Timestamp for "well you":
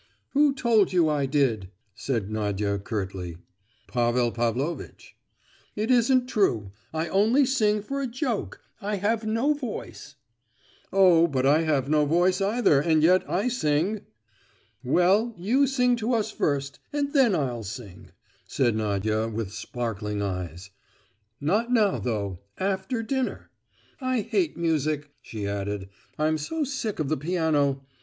14.83-15.67